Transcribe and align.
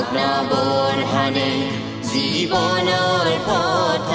আগ্নবৰ্ষণে 0.00 1.50
জীৱনৰ 2.10 3.26
পথ 3.46 4.10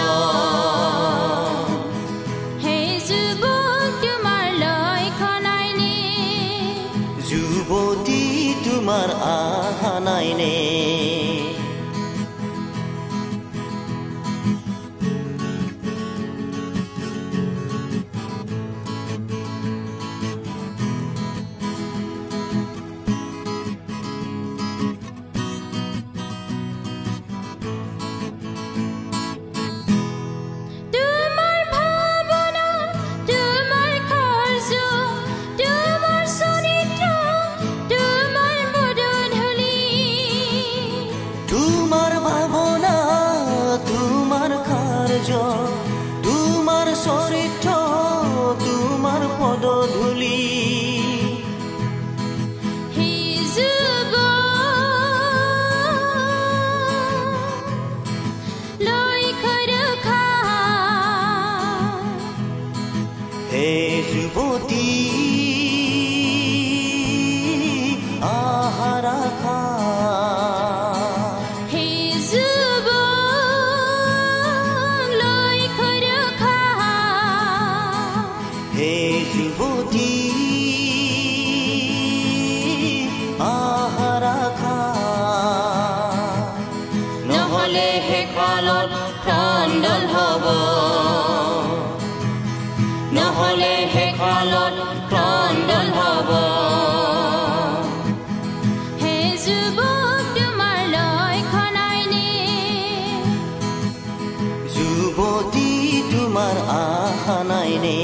তোমাৰ 106.26 106.58
আশা 106.76 107.36
নাইনে 107.50 107.98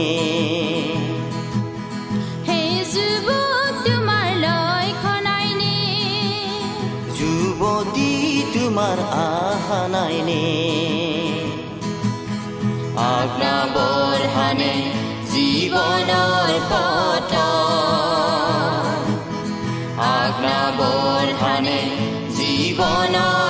হে 2.48 2.60
যুৱক 2.94 3.74
তোমাৰ 3.86 4.28
লক্ষণাইনে 4.44 5.78
যুৱতী 7.18 8.12
তোমাৰ 8.54 8.98
আশা 9.24 9.82
নাইনে 9.96 10.44
আজ্ঞাবৰ্ষণে 13.10 14.74
জীৱনৰ 15.34 16.50
পথ। 16.72 17.34
আজ্ঞাবৰ্ষণে 20.16 21.80
জীৱনৰ 22.38 23.41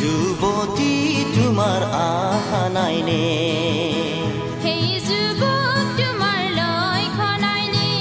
যুৱতী 0.00 0.92
তোমাৰ 1.34 1.82
আশা 2.00 2.62
নাইনে 2.76 3.24
সেই 4.62 4.86
যুৱক 5.08 5.86
তোমাৰ 5.98 6.42
লক্ষণাইনে 6.58 7.92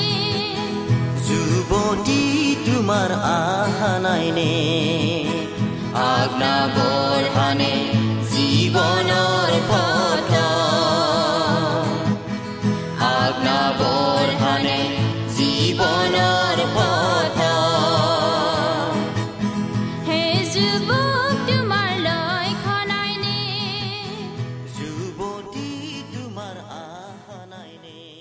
যুৱতী 1.27 2.21
তোমাৰ 2.66 3.10
আশা 3.33 3.94
নাইনে 4.06 4.51
আজ্ঞা 6.10 6.56
বৰ্ষানে 6.75 7.74
জীৱনৰ 8.69 9.51
পথ 9.69 10.31
জীৱনৰ 15.38 16.60
পথ 16.75 17.39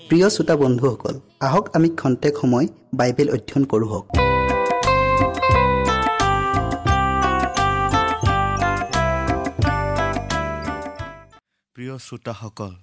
প্ৰিয় 0.09 0.27
শ্ৰোতা 0.35 0.55
বন্ধুসকল 0.61 1.15
আহক 1.47 1.65
আমি 1.77 1.89
খন্তেক 2.01 2.33
সময় 2.41 2.67
বাইবেল 2.99 3.27
অধ্যয়ন 3.35 3.63
কৰোঁ 3.71 3.87
হওক। 3.93 4.28
প্ৰিয় 11.99 12.07
শ্ৰোতাসকল 12.07 12.73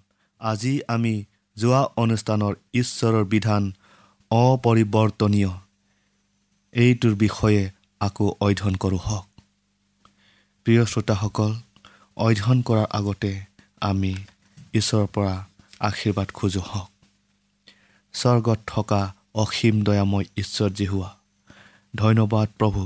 আজি 0.40 0.80
আমি 0.88 1.24
যোৱা 1.56 1.82
অনুষ্ঠানৰ 1.96 2.54
ঈশ্বৰৰ 2.74 3.24
বিধান 3.24 3.62
অপৰিৱৰ্তনীয়। 4.30 5.52
এইটোৰ 6.72 7.14
বিষয়ে 7.14 7.62
আকৌ 8.00 8.26
অধ্যয়ন 8.40 8.74
কৰোঁ 8.76 8.98
হওক। 8.98 9.26
প্ৰিয় 10.66 10.84
শ্ৰোতাসকল 10.84 11.52
অধ্যয়ন 12.16 12.58
কৰাৰ 12.62 12.86
আগতে 12.90 13.32
আমি 13.80 14.12
ঈশ্বৰৰ 14.74 15.06
পৰা 15.14 15.34
আশীৰ্বাদ 15.80 16.28
খোজোঁ 16.32 16.62
হওক। 16.62 16.90
স্বৰ্গত 18.14 18.58
থকা 18.66 19.14
অসীম 19.34 19.76
দয়াময় 19.82 20.26
ঈশ্বৰ 20.36 20.70
জিহুৱা 20.70 21.10
ধন্যবাদ 21.94 22.48
প্ৰভু 22.58 22.82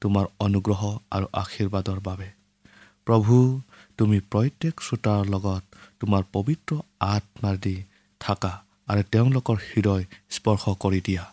তোমাৰ 0.00 0.26
অনুগ্ৰহ 0.40 0.82
আৰু 1.10 1.26
আশীৰ্বাদৰ 1.32 2.00
বাবে। 2.00 2.28
প্ৰভু 3.06 3.60
তুমি 3.98 4.18
প্ৰত্যেক 4.32 4.74
শ্ৰোতাৰ 4.80 5.22
লগত 5.26 5.62
তোমাৰ 6.04 6.24
পবিত্ৰ 6.32 6.76
আত্মাৰ 7.00 7.56
দি 7.58 7.76
থাকা 8.20 8.52
আৰু 8.88 9.02
তেওঁলোকৰ 9.12 9.56
হৃদয় 9.68 10.04
স্পৰ্শ 10.30 10.64
কৰি 10.84 11.00
দিয়া। 11.06 11.24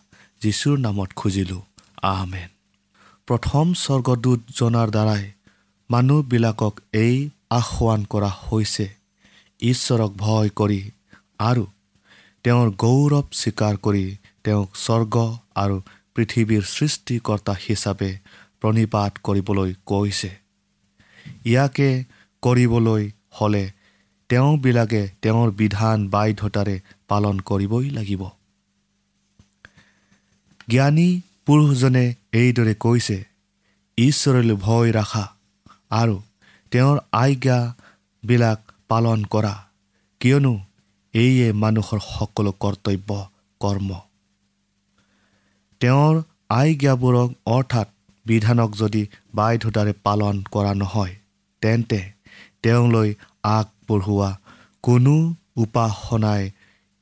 যীশুৰ 0.42 0.78
নামত 0.78 1.10
খুজিলোঁ 1.16 1.62
আহমেন 2.02 2.48
প্ৰথম 3.28 3.66
স্বৰ্গদূত 3.80 4.40
জনাৰ 4.58 4.88
দ্বাৰাই 4.90 5.24
মানুহবিলাকক 5.90 6.80
এই 6.92 7.16
আহ্বান 7.50 8.04
কৰা 8.04 8.30
হৈছে 8.46 8.86
ঈশ্বৰক 9.60 10.12
ভয় 10.16 10.48
কৰি 10.60 10.80
আৰু 11.38 11.64
তেওঁৰ 12.44 12.68
গৌৰৱ 12.84 13.26
স্বীকাৰ 13.32 13.76
কৰি 13.76 14.04
তেওঁক 14.44 14.70
স্বৰ্গ 14.76 15.14
আৰু 15.54 15.76
পৃথিৱীৰ 16.14 16.64
সৃষ্টিকৰ্তা 16.74 17.54
হিচাপে 17.64 18.10
প্ৰণিপাত 18.60 19.12
কৰিবলৈ 19.26 19.70
কৈছে। 19.86 20.30
ইয়াকে 21.44 21.90
কৰিবলৈ 22.42 23.02
হ'লে 23.30 23.64
তেওঁবিলাকে 24.32 25.00
তেওঁৰ 25.22 25.50
বিধান 25.50 26.04
বাধ্যতাৰে 26.08 26.76
পালন 27.08 27.40
কৰিবই 27.40 27.88
লাগিব। 27.90 28.22
জ্ঞানী 30.68 31.08
পুৰুষজনে 31.46 32.04
এইদৰে 32.32 32.74
কৈছে 32.74 33.16
ঈশ্বৰলৈ 33.98 34.56
ভয় 34.56 34.92
ৰাখা 34.92 35.24
আৰু 35.90 36.16
তেওঁৰ 36.72 36.96
আজ্ঞাবিলাক 37.12 38.58
পালন 38.88 39.24
কৰা 39.24 39.54
কিয়নো 40.20 40.54
এইয়ে 41.14 41.48
মানুহৰ 41.52 42.00
সকলো 42.06 42.52
কৰ্তব্য 42.60 43.10
কৰ্ম। 43.60 43.90
তেওঁৰ 45.80 46.14
আজ্ঞাবোৰক 46.50 47.30
অৰ্থাৎ 47.46 47.88
বিধানক 48.26 48.70
যদি 48.76 49.02
বাধ্যতাৰে 49.34 49.92
পালন 50.02 50.42
কৰা 50.50 50.72
নহয় 50.74 51.14
তেন্তে 51.62 52.00
তেওঁলৈ 52.62 53.14
আগবঢ়োৱা 53.42 54.38
কোনো 54.82 55.34
উপাসনাই 55.56 56.50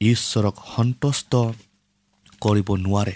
ঈশ্বৰক 0.00 0.54
সন্তুষ্ট 0.76 1.36
কৰিব 2.40 2.74
নোৱাৰে। 2.76 3.12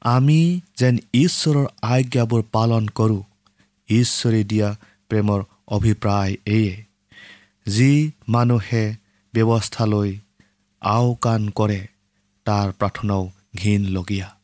আমি 0.00 0.60
যেন 0.76 0.98
ঈশ্বৰৰ 1.12 1.66
আজ্ঞাবোৰ 1.82 2.42
পালন 2.52 2.88
কৰোঁ 2.88 3.22
ঈশ্বৰে 3.88 4.44
দিয়া 4.44 4.76
প্ৰেমৰ 5.08 5.44
অভিপ্ৰায় 5.68 6.36
এয়ে। 6.46 6.84
যি 7.66 8.10
মানুহে 8.28 8.96
ব্যৱস্থালৈ 9.34 10.18
আওকাণ 10.80 11.48
কৰে 11.48 11.86
তাৰ 12.44 12.72
প্ৰাৰ্থনাও 12.72 13.30
ঘীনলগীয়া। 13.56 14.36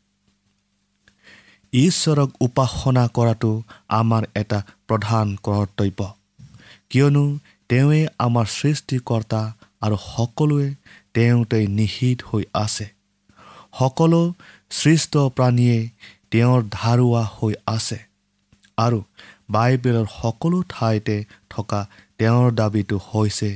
ঈশ্বৰক 1.72 2.30
উপাসনা 2.40 3.08
কৰাটো 3.08 3.62
আমাৰ 3.88 4.22
এটা 4.34 4.62
প্ৰধান 4.86 5.36
কৰ্তব্য। 5.42 6.12
কিয়নো 6.90 7.38
তেওঁৱে 7.70 8.00
আমাৰ 8.18 8.46
সৃষ্টিকৰ্তা 8.50 9.40
আৰু 9.80 9.96
সকলোৱে 10.04 10.68
তেওঁতে 11.14 11.58
নিহিত 11.68 12.18
হৈ 12.28 12.44
আছে। 12.54 12.86
সকলো 13.78 14.20
সৃষ্ট 14.70 15.12
প্ৰাণীয়ে 15.36 15.78
তেওঁৰ 16.30 16.60
ধাৰুৱা 16.70 17.22
হৈ 17.34 17.54
আছে 17.66 17.98
আৰু 18.78 18.98
বাইবেলৰ 19.50 20.06
সকলো 20.12 20.58
ঠাইতে 20.68 21.16
থকা 21.50 21.80
তেওঁৰ 22.18 22.46
দাবীটো 22.52 22.96
হৈছে 23.10 23.50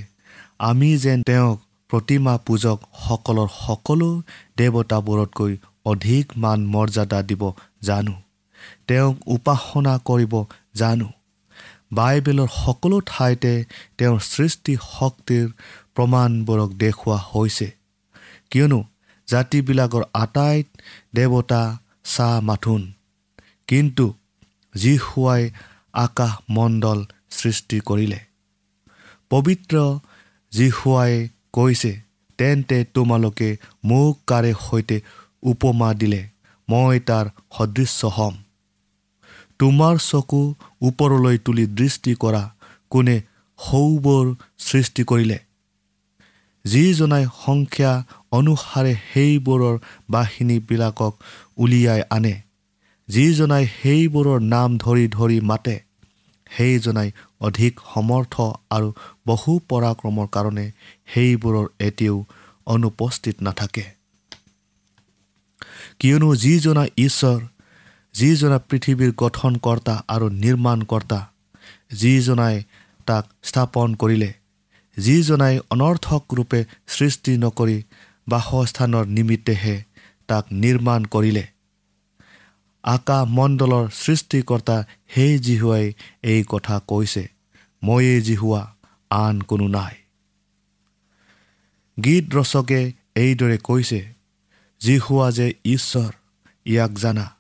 আমি 0.60 0.90
যেন 0.98 1.18
তেওঁক 1.22 1.58
প্ৰতিমা 1.90 2.34
পূজকসকলৰ 2.46 3.48
সকলো 3.56 4.08
দেৱতাবোৰতকৈ 4.56 5.52
অধিক 5.84 6.24
মান 6.36 6.58
মৰ্যাদা 6.66 7.20
দিব 7.22 7.42
জানো। 7.82 8.14
তেওঁক 8.86 9.16
উপাসনা 9.26 9.94
কৰিব 10.04 10.32
জানো। 10.74 11.08
বাইবেলৰ 11.92 12.48
সকলো 12.64 13.00
ঠাইতে 13.00 13.64
তেওঁৰ 13.98 14.20
সৃষ্টি 14.20 14.76
শক্তিৰ 14.76 15.46
প্ৰমাণবোৰক 15.94 16.70
দেখুওৱা 16.74 17.18
হৈছে। 17.32 17.70
কিয়নো 18.50 18.84
জাতিবিলাকৰ 19.28 20.02
আটাইত 20.14 20.66
দেৱতা 21.14 21.78
চাহ 22.04 22.40
মাথোন। 22.40 22.92
কিন্তু 23.66 24.14
যি 24.74 24.96
হোৱাই 24.96 25.50
আকাশ 25.92 26.32
মণ্ডল 26.50 27.04
সৃষ্টি 27.30 27.80
কৰিলে। 27.80 28.20
পবিত্ৰ 29.30 29.76
জীশুৱাই 30.52 31.28
কৈছে 31.52 31.92
তেন্তে 32.38 32.84
তোমালোকে 32.94 33.56
মোক 33.84 34.18
কাৰে 34.26 34.52
সৈতে 34.70 35.00
উপমা 35.42 35.94
দিলে 35.94 36.28
মই 36.68 37.00
তাৰ 37.00 37.26
সদৃশ্য 37.58 38.06
হ'ম। 38.06 38.34
তোমাৰ 39.60 39.96
চকু 39.98 40.40
ওপৰলৈ 40.82 41.38
তুলি 41.38 41.66
দৃষ্টি 41.66 42.12
কৰা 42.14 42.42
কোনে 42.90 43.16
সৌবোৰ 43.58 44.26
সৃষ্টি 44.58 45.02
কৰিলে? 45.04 45.38
যিজনাই 46.64 47.24
সংখ্যা 47.44 47.92
অনুসাৰে 48.32 48.94
সেইবোৰৰ 49.12 49.76
বাহিনীবিলাকক 50.10 51.12
উলিয়াই 51.56 52.02
আনে 52.10 52.34
যিজনাই 53.08 53.64
সেইবোৰৰ 53.82 54.40
নাম 54.40 54.78
ধৰি 54.78 55.06
ধৰি 55.08 55.38
মাতে 55.40 55.76
সেইজনাই 56.56 57.12
অধিক 57.40 57.80
সমৰ্থ 57.94 58.34
আৰু 58.70 58.88
বহু 59.26 59.52
পৰাক্ৰমৰ 59.68 60.26
কাৰণে 60.26 60.66
সেইবোৰৰ 61.14 61.66
এতিয়াও 61.80 62.18
অনুপস্থিত 62.66 63.36
নাথাকে। 63.42 63.84
কিয়নো 65.98 66.28
যিজনা 66.34 66.84
ঈশ্বৰ 66.96 67.40
যিজনা 68.14 68.58
পৃথিৱীৰ 68.58 69.12
গঠনকৰ্তা 69.16 69.94
আৰু 70.08 70.28
নিৰ্মাণকৰ্তা 70.28 71.20
যিজনাই 71.92 72.62
তাক 73.06 73.24
স্থাপন 73.42 73.94
কৰিলে 73.94 74.30
যিজনাই 74.96 75.58
অনৰ্থক 75.70 76.22
ৰূপে 76.34 76.64
সৃষ্টি 76.86 77.32
নকৰি 77.36 77.82
বাসস্থানৰ 78.28 79.06
নিমিত্তেহে 79.06 79.76
তাক 80.26 80.44
নিৰ্মাণ 80.52 81.04
কৰিলে। 81.04 81.44
আকাশমণ্ডলৰ 82.84 83.88
সৃষ্টিকৰ্তা 83.94 84.76
সেই 85.08 85.38
জিহুৱাই 85.38 85.92
এই 86.22 86.44
কথা 86.48 86.80
কৈছে 86.86 87.28
ময়ে 87.84 88.20
জিহুৱা 88.20 88.62
আন 89.10 89.40
কোনো 89.40 89.66
নাই। 89.68 89.94
গীত 92.04 92.34
ৰচকে 92.34 92.80
এইদৰে 93.14 93.58
কৈছে 93.58 94.00
জিহুৱা 94.80 95.30
যে 95.30 95.46
ঈশ্বৰ 95.64 96.10
ইয়াক 96.66 96.92
জানা। 96.92 97.39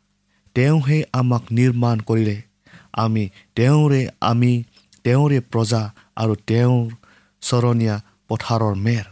তেওঁহে 0.54 0.98
আমাক 1.12 1.42
নিৰ্মাণ 1.50 2.00
কৰিলে। 2.00 2.42
আমি 2.92 3.28
তেওঁৰে 3.56 4.08
আমি 4.20 4.52
তেওঁৰে 5.04 5.40
প্ৰজা 5.40 5.82
আৰু 6.16 6.34
তেওঁৰ 6.46 6.90
চৰণীয়া 7.42 7.96
পথাৰৰ 8.28 8.74
মেৰ। 8.74 9.04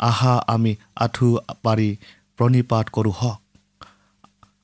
আহা 0.00 0.34
আমি 0.46 0.72
আঁঠু 0.96 1.28
পাৰি 1.62 1.96
প্ৰণিপাত 2.36 2.86
কৰোঁ 2.88 3.12
হওক। 3.12 3.40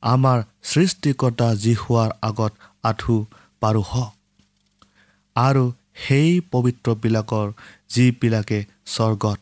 আমাৰ 0.03 0.43
সৃষ্টিকৰ্তা 0.63 1.55
যি 1.55 1.75
হোৱাৰ 1.75 2.11
আগত 2.23 2.53
আঁঠু 2.83 3.17
পাৰোঁ 3.61 3.83
হওক। 3.83 4.13
আৰু 5.37 5.65
সেই 5.95 6.41
পবিত্ৰবিলাকৰ 6.51 7.53
যিবিলাকে 7.89 8.59
স্বৰ্গত 8.87 9.41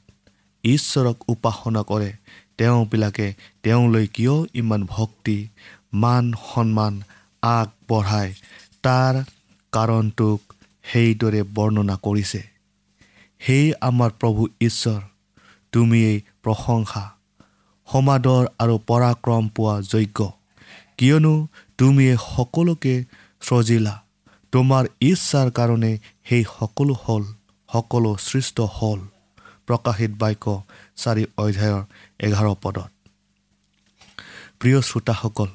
ঈশ্বৰক 0.65 1.17
উপাসনা 1.29 1.83
কৰে 1.83 2.11
তেওঁবিলাকে 2.59 3.35
তেওঁলৈ 3.63 4.07
কিয় 4.07 4.35
ইমান 4.55 4.83
ভক্তি 4.85 5.49
মান 5.93 6.33
সন্মান 6.33 7.03
আগবঢ়ায়। 7.43 8.35
তাৰ 8.83 9.15
কাৰণটোক 9.73 10.41
সেইদৰে 10.93 11.43
বৰ্ণনা 11.43 11.97
কৰিছে। 12.03 12.43
সেই 13.41 13.73
আমাৰ 13.81 14.11
প্ৰভু 14.11 14.43
ঈশ্বৰ 14.61 15.01
তুমিয়েই 15.73 16.23
প্ৰশংসা 16.43 17.05
সমাদৰ 17.89 18.47
আৰু 18.59 18.79
পৰাক্ৰম 18.79 19.49
পোৱা 19.49 19.81
যোগ্য। 19.81 20.33
কিয়নো 20.99 21.35
তুমিয়ে 21.79 22.17
সকলোকে 22.17 23.05
সজিলা। 23.41 24.03
তোমাৰ 24.53 24.85
ইচ্ছাৰ 25.01 25.51
কাৰণে 25.51 25.99
সেই 26.29 26.45
সকলো 26.45 26.95
হ'ল 27.05 27.25
সকলো 27.73 28.17
সৃষ্ট 28.17 28.61
হ'ল। 28.61 29.01
প্ৰকাশিত 29.67 30.13
বাক্য 30.19 30.63
চাৰি 30.97 31.25
অধ্যায়ৰ 31.39 31.83
এঘাৰ 32.19 32.47
পদত। 32.63 32.91
প্ৰিয় 34.61 34.81
শ্ৰোতাসকল 34.81 35.49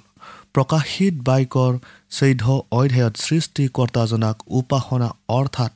প্ৰকাশিত 0.58 1.16
বাক্যৰ 1.26 1.74
চৈধ্য 2.10 2.46
অধ্যায়ত 2.72 3.16
সৃষ্টিকৰ্তাজনাক 3.26 4.38
উপাসনা 4.60 5.10
অৰ্থাৎ 5.30 5.74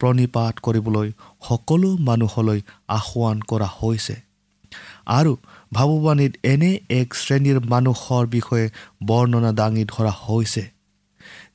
প্ৰণিপাত 0.00 0.54
কৰিবলৈ 0.66 1.08
সকলো 1.48 1.88
মানুহলৈ 2.08 2.60
আহ্বান 2.88 3.40
কৰা 3.50 3.68
হৈছে। 3.78 4.14
আৰু 5.18 5.32
ভাৱবাণীত 5.74 6.32
এনে 6.44 6.70
এক 6.98 7.08
শ্ৰেণীৰ 7.14 7.58
মানুহৰ 7.72 8.24
বিষয়ে 8.26 8.66
বৰ্ণনা 9.06 9.50
দাঙি 9.52 9.84
ধৰা 9.84 10.12
হৈছে 10.20 10.64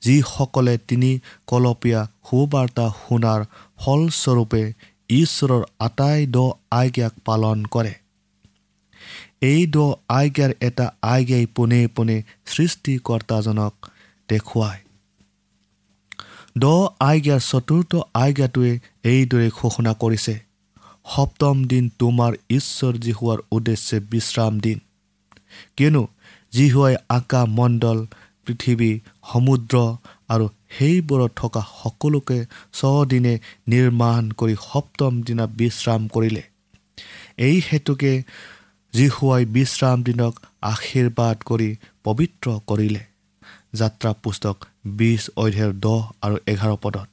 যিসকলে 0.04 0.74
তিনি 0.88 1.12
কলপীয়া 1.48 2.02
সুবাৰ্তা 2.28 2.86
শুনাৰ 3.00 3.42
ফলস্বৰূপে 3.78 4.64
ঈশ্বৰৰ 5.10 5.64
আটাই 5.80 6.20
দ 6.36 6.38
আজ্ঞাক 6.72 7.14
পালন 7.26 7.66
কৰে। 7.72 7.94
এই 9.42 9.62
দ 9.68 9.78
আজ্ঞাৰ 10.10 10.52
এটা 10.60 10.86
আজ্ঞাই 11.02 11.46
পোনে 11.56 11.80
পোনে 11.88 12.18
সৃষ্টিকৰ্তাজনক 12.46 13.74
দেখুৱায়। 14.30 14.82
দ 16.60 16.66
আজ্ঞাৰ 17.00 17.42
চতুৰ্থ 17.42 17.92
আজ্ঞাটোৱে 18.14 18.72
এইদৰে 19.04 19.48
ঘোষণা 19.50 19.94
কৰিছে 19.94 20.36
সপ্তম 21.06 21.56
দিন 21.66 21.90
তোমাৰ 22.00 22.32
ঈশ্বৰ 22.50 22.94
জীহুৱাৰ 22.98 23.40
উদ্দেশ্যে 23.52 23.98
বিশ্ৰাম 24.12 24.54
দিন। 24.60 24.78
কিয়নো 25.78 26.04
জীহুৱাই 26.54 26.96
আকা 27.10 27.42
মণ্ডল 27.58 28.00
পৃথিৱী 28.46 28.92
সমুদ্ৰ 29.32 29.76
আৰু 30.30 30.46
সেইবোৰত 30.78 31.32
থকা 31.36 31.62
সকলোকে 31.84 32.40
ছদিনে 32.74 33.34
নিৰ্মাণ 33.68 34.24
কৰি 34.32 34.56
সপ্তম 34.62 35.22
দিনা 35.22 35.46
বিশ্ৰাম 35.60 36.02
কৰিলে। 36.08 36.44
এই 37.38 37.62
হেতুকে 37.72 38.12
জীহুৱাই 38.98 39.44
বিশ্ৰাম 39.56 39.98
দিনক 40.08 40.34
আশীৰ্বাদ 40.68 41.38
কৰি 41.50 41.70
পবিত্ৰ 42.04 42.48
কৰিলে। 42.70 43.04
যাত্ৰা 43.74 44.12
পুস্তক 44.24 44.66
বিছ 45.00 45.24
অধ্যায়ৰ 45.38 45.74
দহ 45.86 46.02
আৰু 46.22 46.38
এঘাৰ 46.48 46.74
পদত। 46.84 47.08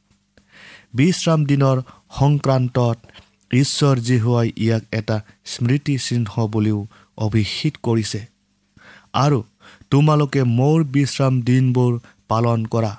বিশ্ৰাম 0.95 1.41
দিনৰ 1.51 1.77
সংক্ৰান্তত 2.19 2.99
ঈশ্বৰ 3.53 3.97
জীহুৱাই 4.09 4.49
ইয়াক 4.57 4.83
এটা 4.93 5.17
স্মৃতি 5.45 5.97
চিহ্ন 5.99 6.47
বুলিও 6.53 6.79
অভিহিত 7.19 7.75
কৰিছে। 7.83 8.21
আৰু 9.15 9.39
তোমালোকে 9.91 10.41
মোৰ 10.59 10.79
বিশ্ৰাম 10.95 11.35
দিনবোৰ 11.49 11.93
পালন 12.29 12.61
কৰা। 12.67 12.93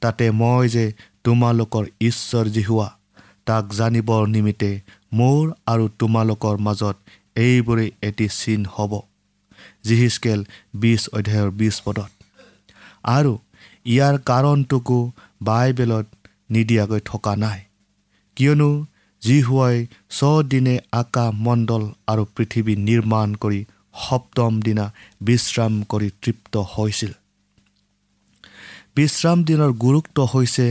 তাতে 0.00 0.24
মই 0.40 0.64
যে 0.68 0.84
তোমালোকৰ 1.24 1.84
ঈশ্বৰ 2.00 2.44
জিহুৱা 2.56 2.88
তাক 3.46 3.64
জানিবৰ 3.78 4.22
নিমিত্তে 4.34 4.70
মোৰ 5.12 5.42
আৰু 5.66 5.84
তোমালোকৰ 6.00 6.56
মাজত 6.66 6.96
এইবোৰেই 7.36 7.90
এটি 8.08 8.26
চিন 8.38 8.62
হ'ব 8.74 8.92
জিহিচকেল 9.86 10.40
বিছ 10.82 11.02
অধ্যায়ৰ 11.08 11.50
বিছ 11.60 11.76
পদত। 11.84 12.10
আৰু 13.16 13.32
ইয়াৰ 13.86 14.16
কাৰণটোকো 14.28 14.98
বাইবেলত 15.40 16.06
নিদিয়াকৈ 16.50 17.00
থকা 17.04 17.32
নাই 17.36 17.60
কিয়নো 18.36 18.70
জিহুৱাই 19.22 19.76
ছদিনে 20.10 20.74
আকাশ 20.92 21.30
মণ্ডল 21.46 21.82
আৰু 22.12 22.22
পৃথিৱী 22.36 22.74
নিৰ্মাণ 22.88 23.28
কৰি 23.42 23.60
সপ্তম 23.94 24.52
দিনা 24.60 24.84
বিশ্ৰাম 25.20 25.72
কৰি 25.92 26.08
তৃপ্ত 26.22 26.54
হৈছিল। 26.72 27.12
বিশ্ৰাম 28.96 29.38
দিনৰ 29.48 29.72
গুৰুত্ব 29.84 30.18
হৈছে 30.32 30.68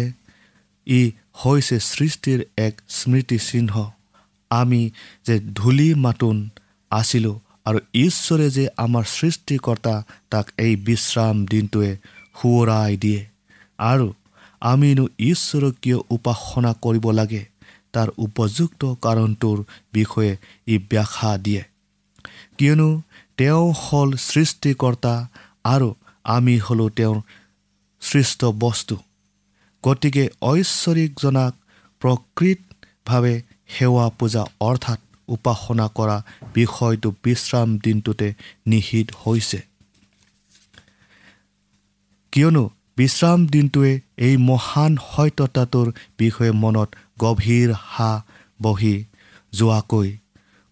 ই 0.88 1.02
হৈছে 1.42 1.78
সৃষ্টিৰ 1.92 2.40
এক 2.58 2.74
স্মৃতি 2.90 3.38
চিহ্ন 3.40 3.74
আমি 4.50 4.90
যে 5.26 5.40
ধূলি 5.40 5.94
মাতোন 5.94 6.50
আছিলোঁ 6.92 7.40
আৰু 7.66 7.80
ঈশ্বৰে 7.94 8.50
যে 8.50 8.68
আমাৰ 8.78 9.04
সৃষ্টিকৰ্তা 9.04 10.04
তাক 10.30 10.52
এই 10.58 10.76
বিশ্ৰাম 10.76 11.46
দিনটোৱে 11.46 11.98
সোঁৱৰাই 12.36 12.98
দিয়ে। 12.98 13.26
আৰু 13.80 14.14
আমিনো 14.62 15.08
ঈশ্বৰক 15.20 15.74
কিয় 15.82 16.00
উপাসনা 16.10 16.74
কৰিব 16.82 17.12
লাগে 17.12 17.46
তাৰ 17.92 18.08
উপযুক্ত 18.18 18.94
কাৰণটোৰ 19.02 19.64
বিষয়ে 19.94 20.38
ই 20.68 20.78
ব্যাখ্যা 20.78 21.38
দিয়ে। 21.38 21.64
কিয়নো 22.58 23.02
তেওঁ 23.38 23.74
হ'ল 23.74 24.16
সৃষ্টিকৰ্তা 24.16 25.28
আৰু 25.64 25.94
আমি 26.24 26.58
হ'লোঁ 26.58 26.90
তেওঁৰ 26.90 27.22
সৃষ্ট 28.02 28.46
বস্তু। 28.46 28.96
গতিকে 29.84 30.30
ঐশ্বৰিকজনাক 30.42 31.54
প্ৰকৃতভাৱে 32.02 33.42
সেৱা 33.70 34.06
পূজা 34.18 34.44
অৰ্থাৎ 34.60 35.00
উপাসনা 35.28 35.88
কৰা 35.98 36.18
বিষয়টো 36.54 37.10
বিশ্ৰাম 37.24 37.70
দিনটোতে 37.78 38.28
নিহিত 38.68 39.08
হৈছে। 39.22 39.60
কিয়নো 42.34 42.64
বিশ্ৰাম 42.98 43.40
দিনটোৱে 43.46 43.92
এই 44.18 44.36
মহান 44.50 44.92
সত্যতাটোৰ 45.12 45.88
বিষয়ে 46.18 46.52
মনত 46.64 46.90
গভীৰ 47.20 47.70
হা 47.88 48.12
বহি 48.62 48.96
যোৱাকৈ 49.54 50.10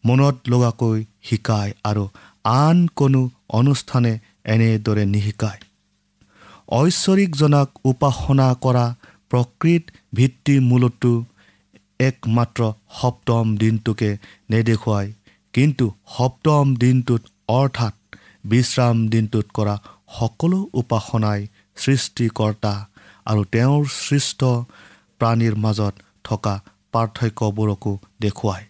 মনত 0.04 0.36
লগাকৈ 0.52 1.00
শিকায় 1.24 1.72
আৰু 1.84 2.04
আন 2.46 2.78
কোনো 2.96 3.22
অনুষ্ঠানে 3.50 4.14
এনেদৰে 4.54 5.04
নিশিকায়। 5.06 5.62
ঐশ্বৰিকজনাক 6.72 7.68
উপাসনা 7.86 8.48
কৰা 8.64 8.86
প্ৰকৃত 9.32 9.84
ভিত্তিমূলতো 10.16 11.12
একমাত্ৰ 12.08 12.62
সপ্তম 13.00 13.46
দিনটোকে 13.58 14.10
নেদেখুৱায় 14.52 15.10
কিন্তু 15.54 15.86
সপ্তম 16.16 16.66
দিনটোত 16.84 17.24
অৰ্থাৎ 17.60 17.96
বিশ্ৰাম 18.46 18.98
দিনটোত 19.14 19.48
কৰা 19.58 19.76
সকলো 20.18 20.60
উপাসনাই 20.82 21.42
সৃষ্টিকৰ্তা 21.78 22.74
আৰু 23.30 23.42
তেওঁৰ 23.54 23.84
সৃষ্ট 23.98 24.42
প্ৰাণীৰ 25.20 25.56
মাজত 25.66 25.94
থকা 26.24 26.56
পাৰ্থক্যবোৰকো 26.94 27.92
দেখুৱায়। 28.22 28.66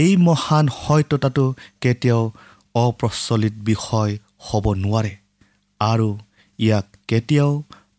এই 0.00 0.10
মহান 0.26 0.66
সত্যতাটো 0.82 1.44
কেতিয়াও 1.82 2.22
অপ্ৰচলিত 2.74 3.54
বিষয় 3.68 4.12
হ'ব 4.46 4.64
নোৱাৰে 4.82 5.12
আৰু 5.80 6.08
ইয়াক 6.58 6.86
কেতিয়াও 7.08 7.52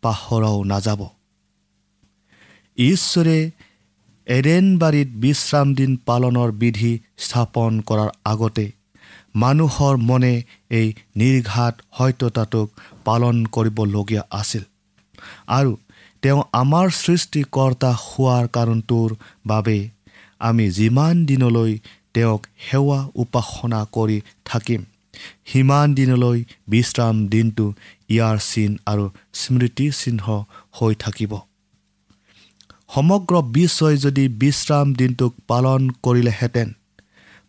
পাহৰাও 0.03 0.57
নাযাব। 0.71 1.01
ঈশ্বৰে 2.77 3.51
এডেনবাৰীত 4.27 5.09
বিশ্ৰাম 5.23 5.67
দিন 5.75 5.91
পালনৰ 6.05 6.51
বিধি 6.51 6.93
স্থাপন 7.17 7.71
কৰাৰ 7.81 8.09
আগতে 8.25 8.65
মানুহৰ 9.35 9.97
মনে 9.97 10.33
এই 10.69 10.87
নিৰ্ঘাত 11.15 11.75
সত্যতাটোক 11.97 12.67
পালন 13.05 13.35
কৰিবলগীয়া 13.45 14.23
আছিল। 14.31 14.63
আৰু 15.47 15.71
তেওঁ 16.21 16.41
আমাৰ 16.61 16.87
সৃষ্টিকৰ্তা 17.01 17.91
হোৱাৰ 18.03 18.45
কাৰণটোৰ 18.47 19.09
বাবে 19.47 19.77
আমি 20.39 20.65
যিমান 20.71 21.25
দিনলৈ 21.25 21.71
তেওঁক 22.13 22.41
সেৱা 22.67 22.99
উপাসনা 23.15 23.81
কৰি 23.91 24.17
থাকিম 24.45 24.81
সিমান 25.45 25.87
দিনলৈ 25.95 26.39
বিশ্ৰাম 26.67 27.15
দিনটো 27.27 27.65
ইয়াৰ 28.09 28.37
চিন 28.49 28.71
আৰু 28.85 29.05
স্মৃতি 29.33 29.87
চিহ্ন 29.91 30.43
হৈ 30.71 30.93
থাকিব। 30.99 31.33
সমগ্ৰ 32.89 33.33
বিশ্বই 33.55 33.95
যদি 33.97 34.23
বিশ্ৰাম 34.41 34.87
দিনটোক 34.93 35.33
পালন 35.47 35.81
কৰিলেহেঁতেন 36.03 36.69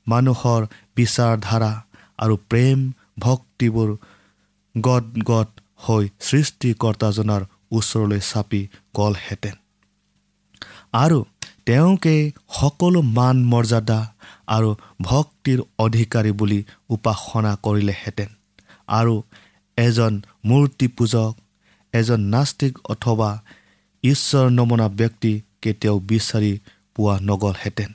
মানুহৰ 0.09 0.63
বিচাৰধাৰা 0.97 1.73
আৰু 2.19 2.35
প্ৰেম 2.51 2.79
ভক্তিবোৰ 3.19 3.91
গদ 4.75 5.07
গদ 5.25 5.49
হৈ 5.87 6.05
সৃষ্টিকৰ্তাজনাৰ 6.21 7.43
ওচৰলৈ 7.73 8.21
চাপি 8.21 8.63
গ'লহেঁতেন। 8.97 9.55
আৰু 10.93 11.19
তেওঁকেই 11.67 12.23
সকলো 12.49 13.01
মান 13.17 13.37
মৰ্যাদা 13.45 14.01
আৰু 14.47 14.71
ভক্তিৰ 15.03 15.59
অধিকাৰী 15.79 16.33
বুলি 16.33 16.61
উপাসনা 16.89 17.53
কৰিলেহেঁতেন। 17.63 18.29
আৰু 18.89 19.15
এজন 19.79 20.13
মূৰ্তি 20.45 20.87
পূজক 20.89 21.33
এজন 21.95 22.21
নাস্তিক 22.35 22.75
অথবা 22.89 23.31
ঈশ্বৰ 24.05 24.51
নমনা 24.51 24.89
ব্যক্তি 24.89 25.33
কেতিয়াও 25.63 25.99
বিচাৰি 25.99 26.53
পোৱা 26.95 27.15
নগ'লহেঁতেন। 27.21 27.91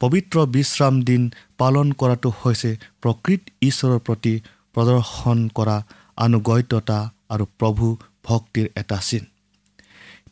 পবিত্ৰ 0.00 0.36
বিশ্ৰাম 0.46 0.94
দিন 1.02 1.22
পালন 1.58 1.92
কৰাটো 1.92 2.30
হৈছে 2.42 2.70
প্ৰকৃত 3.02 3.42
ঈশ্বৰৰ 3.62 3.98
প্ৰতি 3.98 4.34
প্ৰদৰ্শন 4.74 5.38
কৰা 5.48 5.76
আনুগত্যতা 6.16 6.98
আৰু 7.28 7.44
প্ৰভু 7.58 7.96
ভক্তিৰ 8.24 8.66
এটা 8.76 8.96
চিন। 8.96 9.24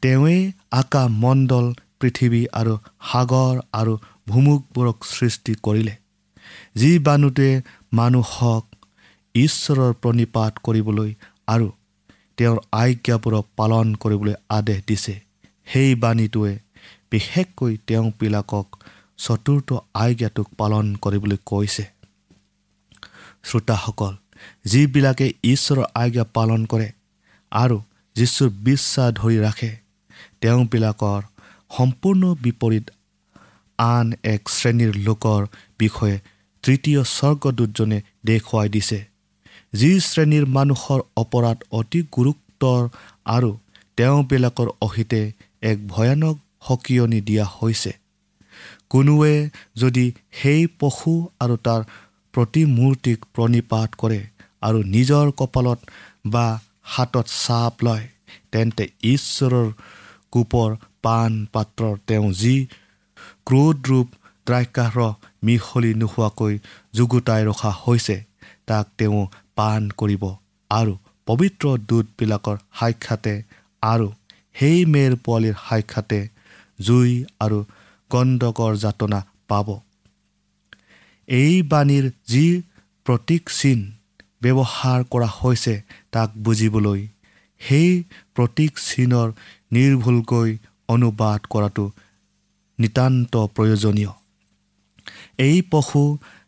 তেওঁৱেই 0.03 0.53
আকাশ 0.71 1.09
মণ্ডল 1.11 1.67
পৃথিৱী 2.01 2.43
আৰু 2.53 2.75
সাগৰ 3.13 3.55
আৰু 3.73 3.93
ভুমুকবোৰক 4.29 4.97
সৃষ্টি 5.05 5.55
কৰিলে। 5.55 5.95
যি 6.77 6.99
বানুটোৱে 6.99 7.63
মানুহক 7.93 8.65
ঈশ্বৰৰ 9.35 9.93
প্ৰণিপাত 9.93 10.53
কৰিবলৈ 10.63 11.15
আৰু 11.47 11.73
তেওঁৰ 12.39 12.59
আজ্ঞাবোৰক 12.73 13.45
পালন 13.57 13.87
কৰিবলৈ 14.03 14.35
আদেশ 14.49 14.79
দিছে। 14.89 15.15
সেই 15.67 15.95
বাণীটোৱে 15.95 16.53
বিশেষকৈ 17.11 17.73
তেওঁবিলাকক 17.87 18.67
চতুৰ্থ 19.19 19.69
আজ্ঞাটোক 19.95 20.49
পালন 20.57 20.87
কৰিবলৈ 21.03 21.39
কৈছে। 21.47 21.85
শ্ৰোতাসকল 23.45 24.15
যিবিলাকে 24.65 25.27
ঈশ্বৰৰ 25.45 25.85
আজ্ঞা 25.95 26.25
পালন 26.37 26.61
কৰে 26.67 26.89
আৰু 27.53 27.77
যীশুৰ 28.17 28.51
বিশ্বাস 28.67 29.09
ধৰি 29.15 29.37
ৰাখে 29.39 29.71
তেওঁবিলাকৰ 30.41 31.23
সম্পূৰ্ণ 31.71 32.23
বিপৰীত 32.43 32.87
আন 33.79 34.07
এক 34.25 34.43
শ্ৰেণীৰ 34.49 34.93
লোকৰ 35.07 35.41
বিষয়ে 35.79 36.17
তৃতীয় 36.65 37.01
স্বৰ্গদূতজনে 37.17 37.99
দেখুৱাই 38.25 38.69
দিছে। 38.69 38.99
যি 39.75 39.91
শ্ৰেণীৰ 40.01 40.45
মানুহৰ 40.57 41.01
অপৰাধ 41.17 41.59
অতি 41.79 42.01
গুৰুত্বৰ 42.17 42.83
আৰু 43.27 43.51
তেওঁবিলাকৰ 43.99 44.69
অহিতে 44.81 45.21
এক 45.71 45.79
ভয়ানক 45.89 46.37
সকিয়নি 46.69 47.21
দিয়া 47.21 47.47
হৈছে। 47.57 47.93
কোনোৱে 48.91 49.35
যদি 49.77 50.05
সেই 50.41 50.63
পশু 50.81 51.13
আৰু 51.41 51.55
তাৰ 51.67 51.81
প্ৰতিমূৰ্তিক 52.35 53.19
প্ৰণিপাত 53.35 53.89
কৰে 53.99 54.21
আৰু 54.63 54.79
নিজৰ 54.95 55.27
কপালত 55.41 55.79
বা 56.27 56.47
হাতত 56.93 57.27
চাপ 57.37 57.75
লয় 57.85 58.05
তেন্তে 58.53 58.85
ঈশ্বৰৰ 59.13 59.69
কোপৰ 60.33 60.71
পাণ 61.03 61.33
পাত্ৰৰ 61.55 61.95
তেওঁ 62.09 62.29
যি 62.41 62.57
ক্ৰোধৰূপ 63.47 64.09
দ্ৰাক্ষাৰস 64.47 65.15
মিহলি 65.45 65.93
নোহোৱাকৈ 66.01 66.55
যুগুতাই 66.95 67.43
ৰখা 67.51 67.71
হৈছে 67.83 68.17
তাক 68.67 68.87
তেওঁ 68.99 69.23
পাণ 69.57 69.89
কৰিব 69.99 70.25
আৰু 70.71 70.95
পবিত্ৰ 71.27 71.73
দূতবিলাকৰ 71.89 72.57
সাক্ষাতে 72.81 73.35
আৰু 73.83 74.07
সেই 74.55 74.79
মেৰ 74.93 75.13
পোৱালিৰ 75.25 75.57
সাক্ষাতে 75.67 76.21
জুই 76.79 77.11
আৰু 77.41 77.59
গণ্ডকৰ 78.11 78.73
যাতনা 78.77 79.21
পাব। 79.49 79.69
এই 81.29 81.55
বাণীৰ 81.71 82.07
যি 82.29 82.47
প্ৰতীক 83.07 83.43
চিন 83.59 83.81
ব্যৱহাৰ 84.43 85.01
কৰা 85.13 85.29
হৈছে 85.39 85.75
তাক 86.15 86.31
বুজিবলৈ 86.45 87.01
সেই 87.61 87.91
প্ৰতীক 88.35 88.73
চিনৰ 88.89 89.29
নিৰ্ভুলকৈ 89.73 90.51
অনুবাদ 90.89 91.41
কৰাটো 91.53 91.85
নিতান্ত 92.79 93.33
প্ৰয়োজনীয়। 93.57 94.13
এই 95.39 95.57
পশু 95.73 96.03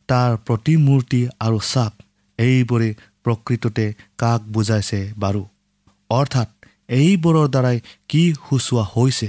তাৰ 0.09 0.31
প্ৰতিমূৰ্তি 0.47 1.21
আৰু 1.41 1.59
চাপ 1.73 1.93
এইবোৰে 2.39 2.95
প্ৰকৃততে 3.25 3.87
কাক 4.19 4.41
বুজাইছে 4.49 5.01
বাৰু? 5.19 5.43
অৰ্থাৎ 6.11 6.49
এইবোৰৰ 6.89 7.49
দ্বাৰাই 7.49 7.81
কি 8.09 8.23
সূচোৱা 8.33 8.85
হৈছে? 8.95 9.29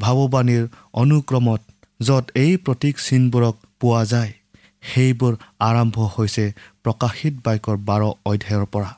ভাৱবাণীৰ 0.00 0.64
অনুক্ৰমত 0.92 1.60
য'ত 2.00 2.24
এই 2.34 2.56
প্ৰতীক 2.56 2.98
চিনবোৰক 2.98 3.56
পোৱা 3.80 4.04
যায় 4.04 4.32
সেইবোৰ 4.82 5.36
আৰম্ভ 5.60 5.96
হৈছে 6.18 6.44
প্ৰকাশিত 6.82 7.34
বাক্যৰ 7.44 7.76
বাৰ 7.76 8.02
অধ্যায়ৰ 8.02 8.66
পৰা। 8.66 8.90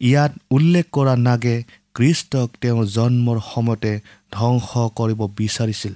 ইয়াত 0.00 0.32
উল্লেখ 0.50 0.86
কৰা 0.92 1.16
নাগে 1.16 1.56
কৃষ্টক 1.94 2.48
তেওঁৰ 2.60 2.86
জন্মৰ 2.86 3.38
সময়তে 3.54 3.92
ধ্বংস 4.32 4.70
কৰিব 4.96 5.20
বিচাৰিছিল। 5.36 5.94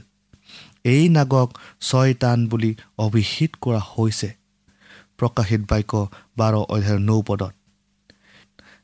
এই 0.84 1.08
নাগক 1.08 1.48
ছয়তান 1.80 2.38
বুলি 2.46 2.74
অভিহিত 2.98 3.50
কৰা 3.60 3.80
হৈছে। 3.94 4.28
প্ৰকাশিত 5.18 5.62
বাক্য 5.70 5.92
বাৰ 6.38 6.54
অধ্যায়ৰ 6.64 7.00
নৌপদত 7.08 7.52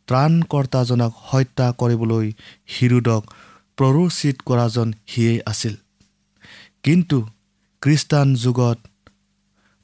ত্ৰাণকৰ্তাজনক 0.09 1.13
হত্যা 1.31 1.67
কৰিবলৈ 1.81 2.27
হিৰোদক 2.75 3.23
প্ৰৰোচিত 3.79 4.37
কৰাজন 4.49 4.89
সিয়েই 5.07 5.41
আছিল। 5.47 5.75
কিন্তু 6.85 7.19
খ্ৰীষ্টান 7.83 8.29
যুগত 8.35 8.79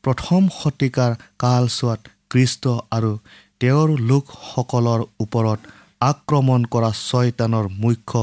প্ৰথম 0.05 0.43
শতিকাৰ 0.59 1.13
কালচোৱাত 1.39 2.01
কৃষ্ট 2.31 2.65
আৰু 2.91 3.13
তেওঁৰ 3.61 3.89
লোকসকলৰ 4.11 5.01
ওপৰত 5.21 5.61
আক্ৰমণ 6.01 6.61
কৰা 6.73 6.91
ছয়তানৰ 7.09 7.67
মুখ্য 7.83 8.23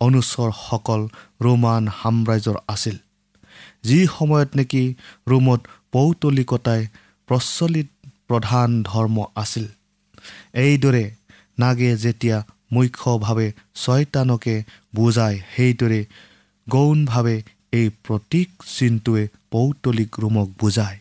অনুচৰসকল 0.00 1.00
ৰোমান 1.44 1.82
সাম্ৰাজ্যৰ 2.00 2.56
আছিল। 2.68 2.96
যি 3.84 3.98
সময়ত 4.06 4.50
নেকি 4.56 4.84
ৰোমত 5.30 5.60
পৌতলিকতাই 5.92 6.80
প্ৰচলিত 7.28 7.88
প্ৰধান 8.28 8.68
ধৰ্ম 8.82 9.16
আছিল। 9.36 9.66
এইদৰে 10.64 11.04
নাগে 11.58 11.90
যেতিয়া 11.96 12.38
মুখ্যভাৱে 12.72 13.48
ছয়তানকে 13.74 14.54
বুজায় 14.94 15.38
সেইদৰে 15.54 16.00
গৌণভাৱে 16.66 17.36
এই 17.72 17.86
প্ৰতীক 18.04 18.48
চিনটোৱে 18.76 19.22
পৌতলিক 19.50 20.10
ৰোমক 20.22 20.48
বুজায়। 20.60 20.98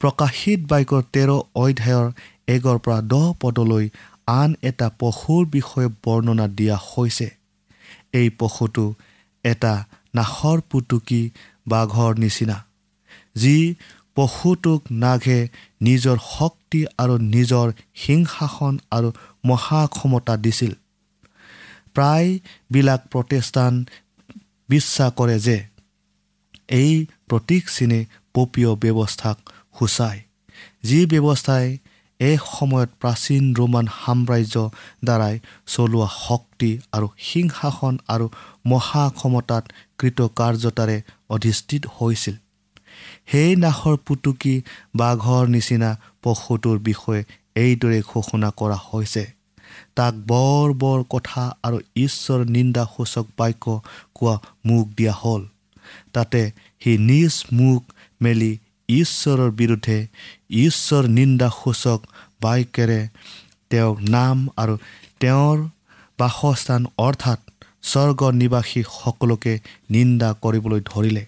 প্ৰকাশিত 0.00 0.60
বাক্যৰ 0.70 1.02
তেৰ 1.14 1.30
অধ্যায়ৰ 1.62 2.06
এগৰ 2.54 2.78
পৰা 2.84 2.98
দহ 3.12 3.26
পদলৈ 3.42 3.84
আন 4.32 4.50
এটা 4.62 4.88
পশুৰ 5.00 5.42
বিষয়ে 5.46 5.88
বৰ্ণনা 6.04 6.46
দিয়া 6.58 6.76
হৈছে। 6.88 7.28
এই 8.12 8.28
পশুটো 8.40 8.84
এটা 9.44 9.74
নাশৰ 10.14 10.58
পুতুকি 10.70 11.22
বাঘৰ 11.66 12.12
নিচিনা 12.18 12.56
যি 13.36 13.56
পশুটোক 14.18 14.80
নাঘে 14.90 15.48
নিজৰ 15.80 16.16
শক্তি 16.38 16.80
আৰু 16.98 17.14
নিজৰ 17.34 17.66
সিংহাসন 17.94 18.74
আৰু 18.90 19.08
মহাক্ষমতা 19.44 20.34
দিছিল। 20.36 20.72
প্ৰায়বিলাক 21.94 23.00
প্ৰটেষ্টান 23.12 23.74
বিশ্বাস 24.68 25.10
কৰে 25.18 25.36
যে 25.38 25.58
এই 26.70 26.92
প্ৰতীক 27.28 27.62
চিনে 27.68 28.00
পপীয় 28.34 28.72
ব্যৱস্থাক 28.74 29.36
সূচায়। 29.78 30.20
যি 30.82 31.00
ব্যৱস্থাই 31.06 31.66
এই 32.20 32.36
সময়ত 32.50 32.90
প্ৰাচীন 33.00 33.42
ৰোমান 33.54 33.86
সাম্ৰাজ্য 34.00 34.56
দ্বাৰাই 35.04 35.34
চলোৱা 35.66 36.08
শক্তি 36.26 36.70
আৰু 36.92 37.08
সিংহাসন 37.18 37.94
আৰু 38.08 38.26
মহাক্ষমতাত 38.66 39.64
কৃতকাৰ্যতাৰে 39.98 40.96
অধিষ্ঠিত 41.28 41.82
হৈছিল। 41.96 42.36
সেই 43.30 43.56
নাশৰ 43.56 43.96
পুতুকি 44.06 44.62
বাঘৰ 44.96 45.48
নিচিনা 45.48 45.90
পশুটোৰ 46.22 46.78
বিষয়ে 46.78 47.22
এইদৰে 47.54 48.02
ঘোষণা 48.08 48.50
কৰা 48.56 48.78
হৈছে। 48.88 49.24
তাক 49.94 50.14
বৰ 50.14 50.72
বৰ 50.72 51.04
কথা 51.10 51.56
আৰু 51.62 51.78
ঈশ্বৰ 51.96 52.44
নিন্দাসূচক 52.46 53.26
বাক্য 53.38 53.80
কোৱা 54.14 54.34
মুখ 54.66 54.88
দিয়া 54.96 55.12
হ'ল। 55.12 55.42
তাতে 56.12 56.50
সি 56.80 56.98
নিজ 56.98 57.44
মুখ 57.52 57.84
মেলি 58.22 58.58
ঈশ্বৰৰ 58.88 59.50
বিৰুদ্ধে 59.50 60.06
ঈশ্বৰ 60.50 61.02
নিন্দাসূচক 61.08 62.00
বাক্যেৰে 62.42 63.08
তেওঁৰ 63.70 63.96
নাম 64.08 64.48
আৰু 64.56 64.78
তেওঁৰ 65.20 65.58
বাসস্থান 66.18 66.86
অৰ্থাৎ 66.98 67.40
স্বৰ্গ 67.82 68.20
নিবাসী 68.30 68.82
সকলোকে 69.04 69.60
নিন্দা 69.90 70.34
কৰিবলৈ 70.42 70.80
ধৰিলে। 70.84 71.26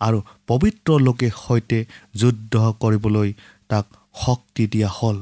আৰু 0.00 0.18
পবিত্ৰ 0.46 0.98
লোকে 1.00 1.30
সৈতে 1.46 1.84
যুদ্ধ 2.14 2.54
কৰিবলৈ 2.80 3.32
তাক 3.68 3.86
শক্তি 4.24 4.66
দিয়া 4.66 4.88
হ'ল। 4.88 5.16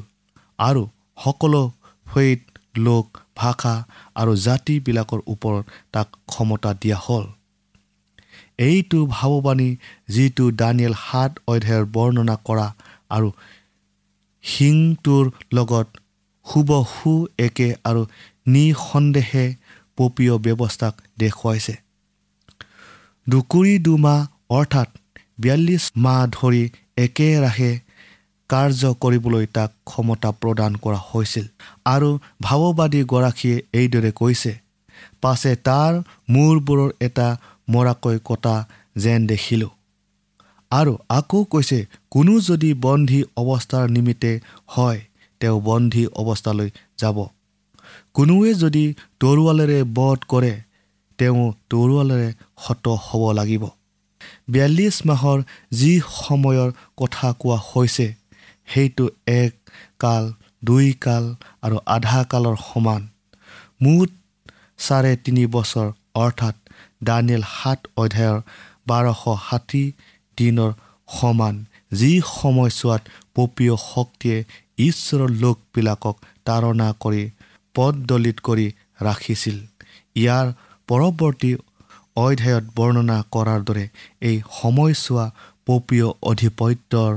আৰু 0.59 0.89
সকলো 1.25 1.71
ফৈত 2.07 2.41
লোক 2.79 3.07
ভাষা 3.37 3.85
আৰু 4.15 4.37
জাতিবিলাকৰ 4.37 5.21
ওপৰত 5.27 5.65
তাক 5.93 6.09
ক্ষমতা 6.27 6.75
দিয়া 6.75 6.99
হ'ল। 7.07 7.25
এইটো 8.59 9.07
ভাৱবাণী 9.07 9.77
যিটো 10.09 10.51
দানিয়েল 10.51 10.95
সাত 10.95 11.33
অধ্যায়ৰ 11.47 11.85
বৰ্ণনা 11.85 12.37
কৰা 12.45 12.75
আৰু 13.11 13.29
সিংটোৰ 14.43 15.25
লগত 15.53 15.87
হুবহু 16.47 17.27
একে 17.39 17.75
আৰু 17.85 18.07
নিসন্দেহে 18.47 19.55
পপীয় 19.97 20.35
ব্যৱস্থাক 20.39 20.95
দেখুৱাইছে। 21.19 21.75
দুকুৰি 23.29 23.79
দুমাহ 23.79 24.27
অৰ্থাৎ 24.57 24.89
বিয়াল্লিছ 25.43 25.85
মাহ 26.05 26.21
ধৰি 26.37 26.63
একেৰাহে 27.05 27.71
কাৰ্য 28.51 28.91
কৰিবলৈ 29.03 29.47
তাক 29.57 29.71
ক্ষমতা 29.91 30.31
প্ৰদান 30.41 30.73
কৰা 30.85 31.01
হৈছিল। 31.11 31.47
আৰু 31.95 32.11
ভাৱবাদীগৰাকীয়ে 32.47 33.57
এইদৰে 33.81 34.11
কৈছে 34.21 34.53
পাছে 35.23 35.53
তাৰ 35.69 35.93
মূৰবোৰৰ 36.33 36.91
এটা 37.01 37.29
মৰাকৈ 37.69 38.19
কটা 38.25 38.57
যেন 38.97 39.21
দেখিলোঁ। 39.27 39.73
আৰু 40.71 40.93
আকৌ 41.11 41.41
কৈছে 41.53 41.79
কোনো 42.11 42.35
যদি 42.41 42.71
বন্ধী 42.87 43.21
অৱস্থাৰ 43.43 43.85
নিমিত্তে 43.91 44.33
হয় 44.67 45.01
তেওঁ 45.41 45.59
বন্ধী 45.61 46.05
অৱস্থালৈ 46.21 46.71
যাব। 47.01 47.17
কোনোৱে 48.15 48.51
যদি 48.55 48.85
তৰোৱালেৰে 49.21 49.79
বধ 49.97 50.19
কৰে 50.29 50.53
তেওঁ 51.19 51.43
তৰোৱালেৰে 51.71 52.29
হত 52.57 52.85
হ'ব 53.05 53.23
লাগিব। 53.33 53.65
বিয়াল্লিছ 54.49 54.97
মাহৰ 55.09 55.39
যি 55.81 55.93
সময়ৰ 56.21 56.71
কথা 57.01 57.29
কোৱা 57.41 57.59
হৈছে 57.69 58.07
সেইটো 58.69 59.05
এক 59.35 59.53
কাল 60.03 60.25
দুই 60.65 60.89
কাল 61.05 61.25
আৰু 61.65 61.77
আধা 61.97 62.21
কালৰ 62.33 62.57
সমান। 62.69 63.03
মুঠ 63.83 64.11
চাৰে 64.79 65.13
তিনি 65.25 65.45
বছৰ 65.55 65.89
অৰ্থাৎ 66.25 66.57
দানিয়েল 67.09 67.45
সাত 67.57 67.81
অধ্যায়ৰ 68.03 68.39
বাৰশ 68.91 69.23
ষাঠি 69.47 69.85
দিনৰ 70.39 70.73
সমান। 71.09 71.55
যি 72.01 72.13
সময়ছোৱাত 72.37 73.03
পপীয় 73.35 73.75
শক্তিয়ে 73.91 74.39
ঈশ্বৰৰ 74.89 75.31
লোকবিলাকক 75.43 76.17
তাৰণা 76.47 76.89
কৰি 77.03 77.23
পদদলিত 77.75 78.39
কৰি 78.49 78.67
ৰাখিছিল। 79.07 79.57
ইয়াৰ 80.23 80.47
পৰৱৰ্তী 80.89 81.51
অধ্যায়ত 82.17 82.65
বৰ্ণনা 82.77 83.19
কৰাৰ 83.35 83.61
দৰে 83.69 83.85
এই 84.29 84.37
সময়ছোৱা 84.61 85.27
পপীয় 85.67 86.09
অধিপত্যৰ 86.31 87.13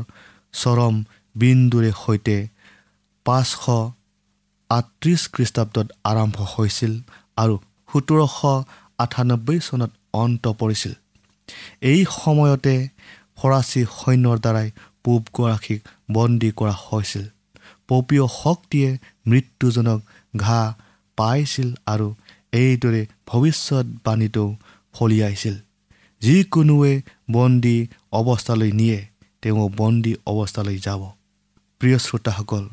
চৰম 0.54 0.96
বিন্দুৰে 1.36 1.92
সৈতে 2.04 2.38
পাঁচশ 3.26 3.66
আঠত্ৰিছ 4.70 5.22
খ্ৰীষ্টাব্দত 5.34 5.88
আৰম্ভ 6.12 6.38
হৈছিল 6.54 6.94
আৰু 7.38 7.56
সোতৰশ 7.90 8.38
আঠানব্বৈ 9.04 9.58
চনত 9.68 9.92
অন্ত 10.14 10.44
পৰিছিল। 10.60 10.94
এই 11.92 12.02
সময়তে 12.14 12.76
ফৰাচী 13.40 13.82
সৈন্যৰ 14.00 14.38
দ্বাৰাই 14.46 14.68
পূবগৰাকীক 15.04 15.82
বন্দী 16.12 16.50
কৰা 16.60 16.76
হৈছিল। 16.86 17.26
পপীয় 17.90 18.26
শক্তিয়ে 18.42 18.90
মৃত্যুজনক 19.30 20.00
ঘাঁ 20.38 20.68
পাইছিল 21.18 21.70
আৰু 21.94 22.08
এইদৰে 22.54 23.02
ভৱিষ্যতবাণীটো 23.28 24.46
ফলিয়াইছিল 24.98 25.56
যিকোনোৱে 26.22 26.94
বন্দী 27.32 27.78
অৱস্থালৈ 28.12 28.72
নিয়ে 28.72 29.00
তেওঁ 29.42 29.70
বন্দী 29.78 30.14
অৱস্থালৈ 30.26 30.78
যাব। 30.78 31.02
প্ৰিয় 31.80 31.98
শ্ৰোতাসকল 31.98 32.64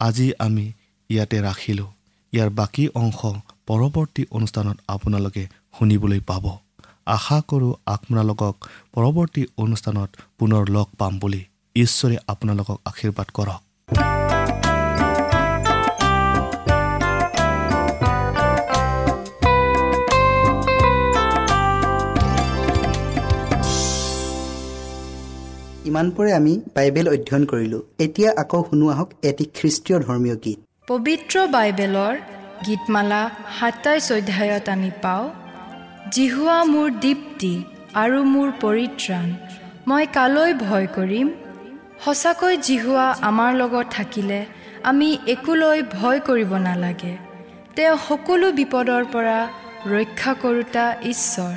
আজি 0.00 0.26
আমি 0.38 0.66
ইয়াতে 1.10 1.38
ৰাখিলোঁ। 1.42 1.90
ইয়াৰ 2.32 2.50
বাকী 2.50 2.84
অংশ 2.94 3.20
পৰৱৰ্তী 3.66 4.22
অনুষ্ঠানত 4.30 4.76
আপোনালোকে 4.88 5.42
শুনিবলৈ 5.78 6.20
পাব। 6.20 6.44
আশা 7.06 7.38
কৰোঁ 7.48 7.72
আপোনালোকক 7.86 8.56
পৰৱৰ্তী 8.94 9.42
অনুষ্ঠানত 9.56 10.10
পুনৰ 10.38 10.62
লগ 10.68 10.86
পাম 10.98 11.18
বুলি। 11.18 11.42
ঈশ্বৰে 11.76 12.16
আপোনালোকক 12.28 12.78
আশীৰ্বাদ 12.84 13.28
কৰক। 13.34 13.60
ইমানপৰে 25.88 26.30
আমি 26.32 26.52
বাইবেল 26.76 27.06
অধ্যয়ন 27.14 27.44
কৰিলোঁ। 27.52 27.80
এতিয়া 28.04 28.30
আকৌ 28.42 28.60
শুনো 28.68 28.86
আহক 28.94 29.08
এটি 29.30 29.44
খ্ৰীষ্টীয় 29.56 29.98
ধৰ্মীয় 30.06 30.36
গীত। 30.44 30.58
পবিত্ৰ 30.88 31.34
বাইবেলৰ 31.56 32.14
গীতমালা 32.66 33.22
সাতাইছ 33.58 34.06
অধ্যায়ত 34.18 34.66
আমি 34.68 34.90
পাওঁ 35.02 35.24
জিহুৱা 36.14 36.58
মোৰ 36.72 36.88
দীপ্তি 37.04 37.54
আৰু 38.02 38.18
মোৰ 38.34 38.48
পৰিত্ৰাণ 38.64 39.28
মই 39.88 40.04
কালৈ 40.16 40.50
ভয় 40.66 40.86
কৰিম? 40.96 41.26
সঁচাকৈ 42.04 42.54
জিহুৱা 42.68 43.06
আমাৰ 43.28 43.50
লগত 43.60 43.86
থাকিলে 43.96 44.40
আমি 44.90 45.08
একোলৈ 45.34 45.78
ভয় 45.96 46.18
কৰিব 46.28 46.50
নালাগে। 46.66 47.14
তেওঁ 47.76 47.96
সকলো 48.08 48.46
বিপদৰ 48.58 49.02
পৰা 49.14 49.38
ৰক্ষা 49.94 50.32
কৰোতা 50.42 50.84
ঈশ্বৰ। 51.12 51.56